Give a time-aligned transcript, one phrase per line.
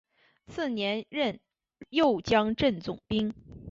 [0.47, 1.39] 次年任
[1.89, 3.35] 右江镇总兵。